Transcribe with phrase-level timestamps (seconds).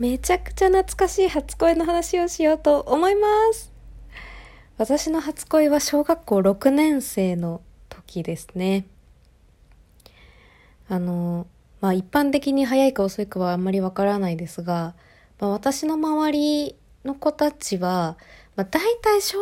[0.00, 3.70] めちゃくちゃ懐かしい初恋の話をしようと思います。
[4.78, 8.86] 私の初恋は小学校6年生の時ですね。
[10.88, 11.46] あの、
[11.82, 14.94] まあ一般的に早いか遅いかはあんまりわからないですが、
[15.38, 18.16] まあ、私の周りの子たちは、
[18.56, 19.38] まあ、大体小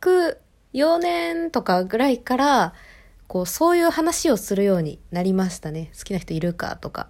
[0.00, 0.40] 学
[0.74, 2.74] 4年とかぐらいから、
[3.28, 5.92] こう、そういう話をするようになりましたね。
[5.96, 7.06] 好きな人いるかとか。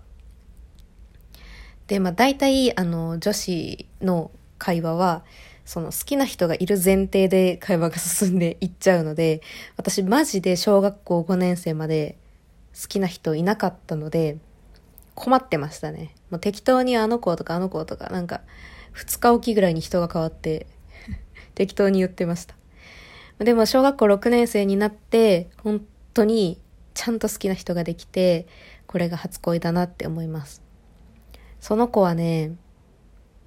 [1.90, 5.24] で、まあ大体、あの、女子の会話は、
[5.64, 9.42] その好きな人がいる前提で会話が進んでいっちゃうので、
[9.76, 12.16] 私マジで小学校5年生まで
[12.80, 14.38] 好きな人いなかったので、
[15.16, 16.14] 困ってましたね。
[16.30, 18.42] もう適当にあの子とかあの子とか、なんか、
[18.94, 20.68] 2日おきぐらいに人が変わって
[21.56, 22.54] 適当に言ってました。
[23.44, 26.60] でも小学校6年生になって、本当に
[26.94, 28.46] ちゃんと好きな人ができて、
[28.86, 30.69] これが初恋だなって思います。
[31.60, 32.52] その子はね、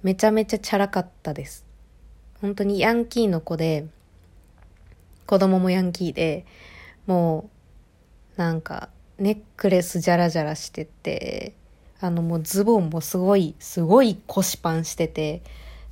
[0.02, 1.64] めちゃめちゃチャラかったです。
[2.40, 3.86] 本当にヤンキーの子で、
[5.26, 6.46] 子供もヤンキーで、
[7.06, 7.50] も
[8.36, 11.54] う、なんか、ネックレスジャラジャラしてて、
[12.00, 15.42] あのもうズボンもすごい、すごい腰パンしてて、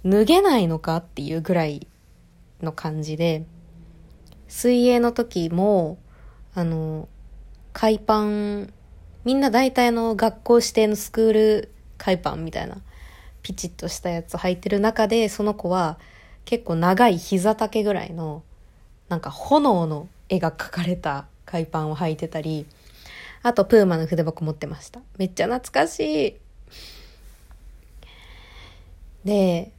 [0.05, 1.87] 脱げないのかっていうぐらい
[2.61, 3.45] の感じで、
[4.47, 5.99] 水泳の時も、
[6.55, 7.09] あの、
[7.73, 8.73] 海パン、
[9.25, 12.79] みんな大体の学校指定のスクール海パンみたいな
[13.43, 15.99] ピチッとしたやつ履いてる中でその子は
[16.45, 18.43] 結構長い膝丈ぐらいの
[19.09, 22.67] なんか炎の絵が描かれた海パンを履いてたり
[23.45, 25.01] あとプーマの筆箱持ってました。
[25.17, 26.37] めっちゃ懐かしい。
[29.25, 29.71] で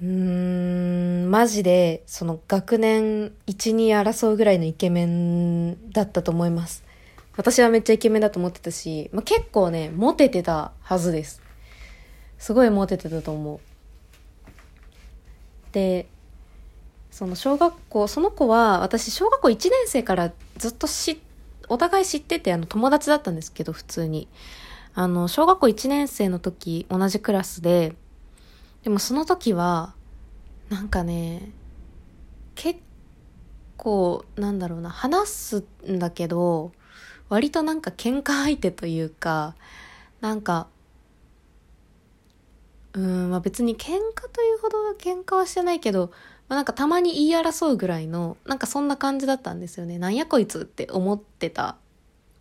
[0.00, 6.85] うーんマジでその学年12争うぐらいのイケメンだったと思います。
[7.36, 11.42] 私はめっちゃイケメンだと思ってたし、まあ、結構ね、モテてたはずです。
[12.38, 13.60] すごいモテてたと思う。
[15.72, 16.06] で、
[17.10, 21.20] その小学校、その子は私小学校1年生からずっとし、
[21.68, 24.28] お互い知っててあの友達だったんですけど、普通に。
[24.94, 27.94] あの、小学校1年生の時同じクラスで、
[28.82, 29.94] でもその時は、
[30.70, 31.50] なんかね、
[32.54, 32.80] 結
[33.76, 36.72] 構、なんだろうな、話すんだけど、
[37.28, 39.54] 割となんか喧嘩相手というか、
[40.20, 40.68] なんか、
[42.92, 46.10] うん、まあ別に喧嘩というほど喧嘩はしてないけど、
[46.48, 49.98] まあなんかたまに言い争うぐらいの、なんかそんな感じだったんですよね。
[49.98, 51.76] なんやこいつって思ってた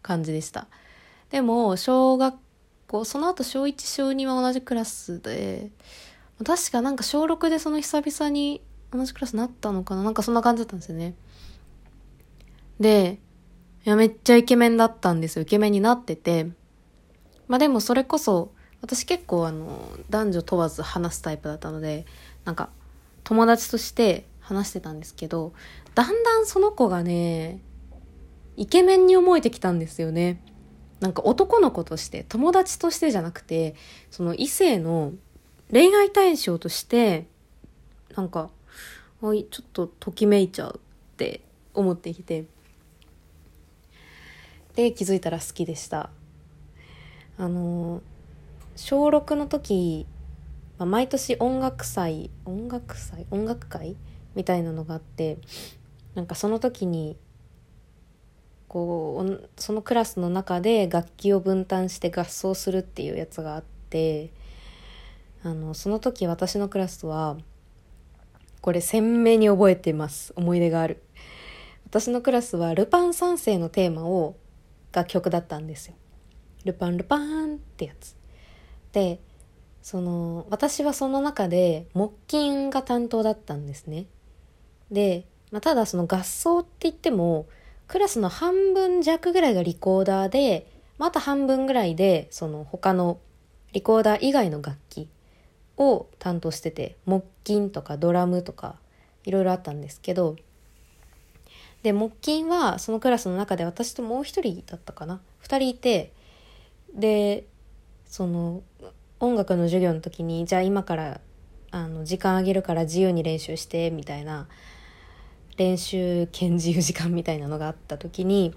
[0.01, 0.67] 感じでした。
[1.31, 2.35] でも、小学
[2.87, 5.71] 校、その後小1、小2は同じクラスで、
[6.45, 11.15] 確かなんか小6でその久々に同じクラスになったのかななんかそんな感じだったんですよね。
[12.79, 13.19] で、
[13.85, 15.43] いや、めっちゃイケメンだったんですよ。
[15.43, 16.47] イケメンになってて。
[17.47, 18.51] まあでもそれこそ、
[18.81, 22.07] 私結構あの、男女問わず話すタイプだったので、
[22.45, 22.69] なんか、
[23.23, 25.53] 友達として話してたんですけど、
[25.93, 27.59] だんだんその子がね、
[28.57, 30.41] イケメンに思えてきたんですよね。
[30.99, 33.75] なんか男の子として、友達としてじゃなくて、
[34.09, 35.13] その異性の
[35.71, 37.27] 恋愛対象として、
[38.15, 38.49] なんか、
[39.21, 41.41] おい、ちょっとときめいちゃうって
[41.75, 42.45] 思ってきて。
[44.75, 46.09] で気づいたら好きでした。
[47.37, 48.01] あの
[48.75, 50.05] 小6の時、
[50.77, 53.25] まあ、毎年音楽祭音楽祭？
[53.31, 53.95] 音楽会？
[54.35, 55.37] みたいなのがあって
[56.13, 57.17] なんかその時に
[58.67, 64.31] こうそのクラスの中で楽器を分担して合奏するっていうやつがあって
[65.43, 67.37] あのその時私のクラスは
[68.59, 70.33] これ鮮明に覚えてます。
[70.35, 71.01] 思い出がある。
[71.85, 74.35] 私のクラスはルパン三世のテーマを
[74.95, 75.95] 楽曲だったんですよ。
[76.63, 78.15] ルパンルパンってやつ。
[78.93, 79.19] で、
[79.81, 84.05] その、私はその中で木琴が担当だったんですね。
[84.89, 87.45] で、まあ、ただその合奏って言っても、
[87.87, 93.19] クラスの半分弱ぐらいがリコーダーで、また半分ぐらいで、その他の
[93.73, 95.09] リコーダー以外の楽器
[95.77, 98.79] を担当してて、木琴とかドラムとか
[99.25, 100.37] いろいろあったんですけど、
[101.85, 105.21] で木琴はそのクラスの中で私ともう一人だったかな。
[105.43, 106.13] 2人いて
[106.95, 107.45] で
[108.07, 108.63] その
[109.19, 111.21] 音楽の授業の時にじゃあ今から
[111.69, 114.47] あの時間あげるから自由に練習してみたいな
[115.57, 118.55] 練習兼自由時間みたいなのがあった時に、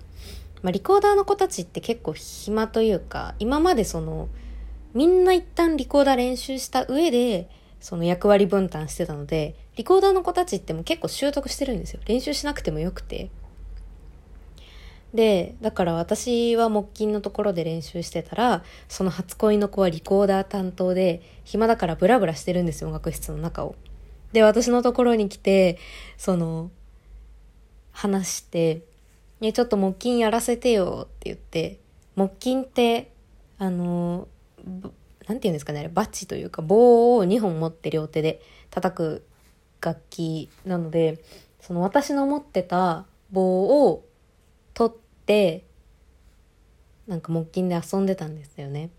[0.62, 4.30] まあ、リコーダーの子たちって結構暇というか今までその
[4.94, 12.00] みんな一旦リコーダー練習した上でその役割分担してたので、リコーダーの子たちっても結構習得してるんですよ。
[12.04, 13.30] 練習しなくてもよくて。
[15.14, 23.76] で、だから私は木琴のところで練習してたら、その初恋の子はリコーダー担当で、暇だからブラブラしてるんですよ、音楽室の中を。
[24.32, 25.78] で、私のところに来て、
[26.16, 26.72] その、
[27.92, 28.82] 話して、
[29.38, 31.78] ね、ちょっと木琴やらせてよって言って、
[32.16, 33.12] 木琴って、
[33.58, 34.26] あの、
[35.28, 39.27] なんて言うんですかね、あれ、バチというか棒を2本持って両手で叩く
[39.80, 41.22] 楽器なので、
[41.60, 44.04] その私の持ってた棒を
[44.75, 44.96] 取っ
[45.26, 45.64] て、
[47.06, 48.90] なんか木琴で遊んでたんですよね。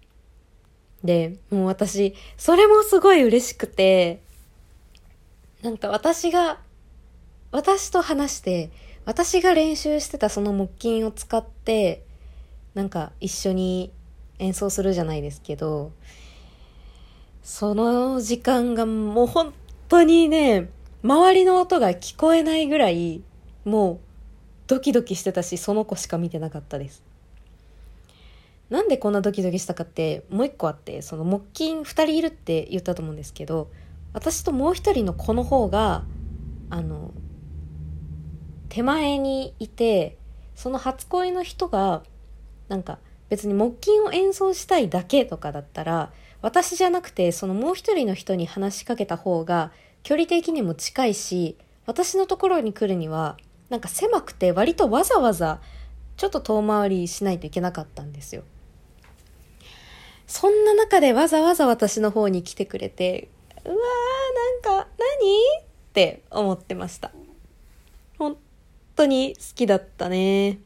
[1.03, 4.21] で、もう私、それもすごい嬉しくて、
[5.61, 6.59] なんか私が、
[7.51, 8.69] 私と話して、
[9.05, 12.03] 私が練習してたその木琴を使って、
[12.73, 13.91] なんか一緒に
[14.39, 15.91] 演奏するじゃないですけど、
[17.43, 19.53] その時間がもう本
[19.89, 20.69] 当にね、
[21.03, 23.23] 周りの音が聞こえないぐらい、
[23.65, 23.99] もう
[24.67, 27.03] ドキドキしてたし、その子しか見てなかったです。
[28.69, 33.69] なんでこんなドキドキしたかって、もう一個あって、その木琴二人いるって言ったと思うんですけど、
[34.13, 36.03] 私ともう一人の子の方が、
[36.69, 37.11] あの、
[38.69, 40.17] 手前にいて、
[40.53, 42.03] その初恋の人が、
[42.67, 42.99] なんか
[43.29, 49.71] 別に木琴を演奏したいだけとかだったら、私じゃなくてそのもう一人の人に話しかけた方が
[50.03, 53.37] 距離的にも近いし、私のところに来るには、
[53.69, 55.59] なんか狭くて割とわざわざ
[56.17, 58.43] ちょっと遠回りしないといけなかったんですよ。
[60.27, 63.29] そんな中でわざわざ私の方に来てくれて、
[63.65, 63.77] うわー
[64.71, 65.61] なんか何？
[65.61, 67.11] って思ってました。
[68.17, 68.37] 本
[68.95, 70.59] 当に好きだったね。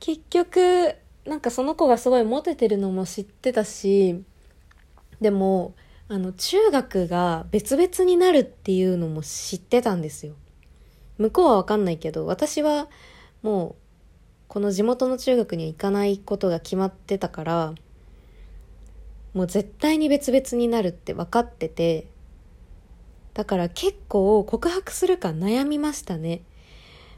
[0.00, 4.22] 結局、なんかその子がすごいモテてるのも知ってたし、
[5.20, 5.74] でも、
[6.08, 10.34] あの、中学が別々になるっていうのも知ってたんですよ。
[11.16, 12.88] 向こうはわかんないけど、私は
[13.42, 13.74] もう、
[14.48, 17.74] この地元の中学には行かないことが決まってたから、
[19.32, 22.06] もう絶対に別々になるって分かってて、
[23.32, 26.42] だから結構告白するか悩みましたね。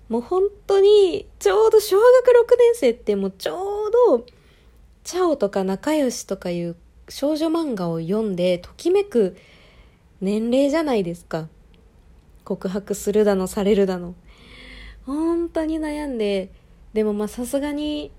[0.09, 4.27] もう本当に、ちょうど小学6年生ってもうちょうど、
[5.05, 6.77] チャオとか仲良しとかいう
[7.09, 9.37] 少女漫画を読んでときめく
[10.21, 11.49] 年齢じゃないですか。
[12.45, 14.15] 告白するだのされるだの。
[15.05, 16.51] 本当に悩んで、
[16.93, 18.11] でもまあさすがに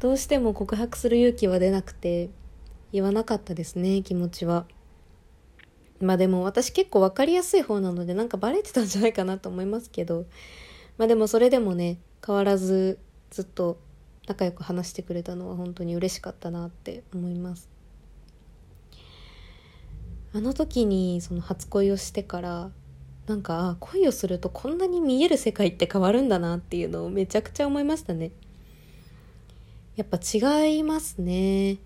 [0.00, 2.30] どうしても告白する勇気は出なくて
[2.92, 4.66] 言わなかったですね、気持ちは。
[6.00, 10.26] まあでも私結構分かりやすい方なのでなんかバレてたんじゃないかなと思いますけど、
[10.98, 12.98] まあでもそれでもね、変わらず
[13.30, 13.78] ずっと
[14.28, 17.68] 仲良く話してくれたのは本当に嬉しかったなって思います。
[20.34, 22.70] あの時にその初恋をしてから
[23.26, 28.30] なんか恋をするとこんなに見える世界って変わるんだなっていうのをめちゃくちゃ思いましたね。
[29.96, 31.78] やっぱ違いますね。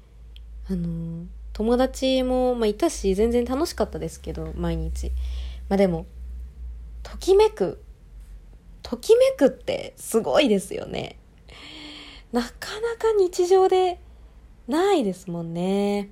[0.70, 5.10] あの友達も、まあ、いたし全然楽しかったですけど毎日。
[5.68, 6.06] まあでも
[7.02, 7.82] ときめく
[8.88, 11.18] ときめくってすごいですよね。
[12.30, 12.48] なか
[12.80, 13.98] なか日常で
[14.68, 16.08] ないですもんね。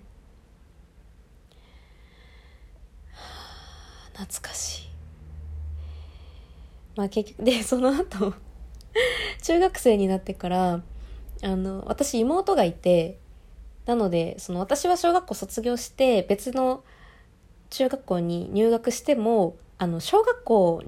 [4.12, 4.88] 懐かしい。
[6.97, 8.35] まあ結局 でその後
[9.43, 10.82] 中学生になってから
[11.44, 13.19] あの私妹がいて
[13.87, 16.82] なのでその私は小学校卒業して別の
[17.70, 20.82] 中学校に入学してもあの小学校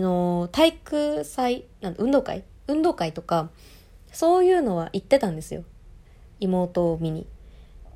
[0.00, 2.44] の体育祭なん運動会？
[2.66, 3.50] 運動会とか
[4.12, 5.64] そういうのは行ってたんですよ。
[6.40, 7.26] 妹を見に。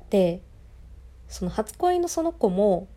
[0.09, 0.41] で
[1.27, 2.87] その初恋のその子も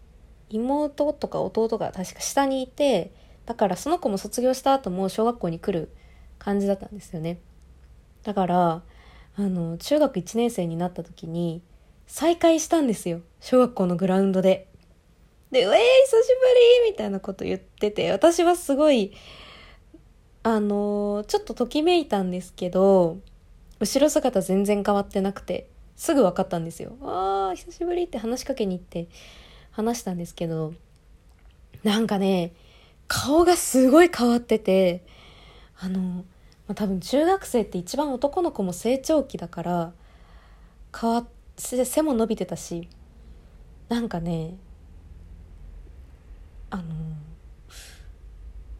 [0.48, 3.12] 妹とか弟が確か下にいて
[3.46, 5.90] だからその子も卒業した後も小学校に来る
[6.38, 7.38] 感じだったんですよね。
[8.22, 8.82] だから
[9.36, 11.62] あの中学1年生になった時に
[12.06, 13.20] 再会したんですよ。
[13.40, 14.69] 小学校のグラウンドで。
[15.50, 16.44] で「うえー久しぶ
[16.84, 19.12] り!」みたいなこと言ってて私はすごい
[20.42, 23.18] あのちょっとときめいたんですけど
[23.78, 29.08] 後ろ姿全然変わってなくてすぐ分かったんですよ「ああ久しぶり」って話しかけに行って
[29.70, 30.74] 話したんですけど、
[31.84, 32.52] なんかね、
[33.08, 35.04] 顔がすごい変わってて、
[35.78, 36.24] あの、ま
[36.68, 39.92] あ、多分中学生って一番男の子も成長期だから、
[40.98, 41.26] 変わ、
[41.56, 42.88] 背も伸びてたし、
[43.88, 44.56] なんかね、
[46.70, 46.82] あの、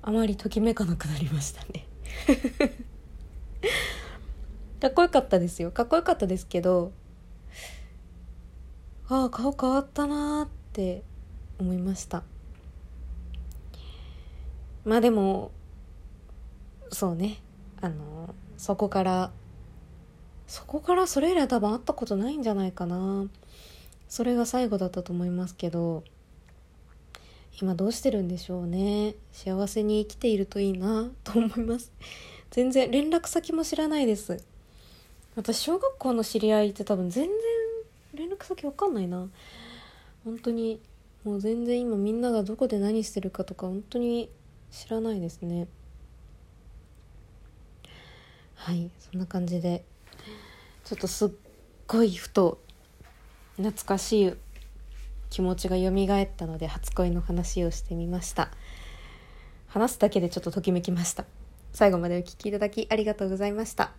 [0.02, 1.86] あまりときめかなくなりましたね。
[4.80, 5.72] かっこよかったですよ。
[5.72, 6.92] かっこよかったですけど、
[9.08, 11.02] ああ、顔変わったなーって
[11.58, 12.22] 思いました。
[14.84, 15.50] まあでも
[16.90, 17.38] そうね。
[17.82, 19.30] あのそこから
[20.46, 23.26] そこからそれ以来多分会ったことないんじゃないかな。
[24.08, 26.02] それが最後だったと思いますけど
[27.60, 29.14] 今どうしてるんでしょうね。
[29.32, 31.92] 幸せに生きているといいなと思います。
[32.50, 34.42] 全然連絡先も知らないです。
[35.36, 37.34] 私小学校の知り合いって多分全然
[38.14, 39.28] 連絡先わかんないな。
[40.24, 40.80] 本当に
[41.22, 44.30] もう全然今みんながどこで何してるかとか本当に
[44.70, 45.68] 知らないですね。
[48.54, 49.84] はいそんな感じで。
[50.84, 51.30] ちょっとすっ
[51.86, 52.58] ごいふと
[53.56, 54.34] 懐かしい
[55.30, 55.90] 気持ちが蘇
[56.22, 58.50] ったので初恋の話をしてみました。
[59.68, 61.24] 話すだけでちょっとときめきました。
[61.72, 63.92] 最後までお聴きいただきありがとうございました。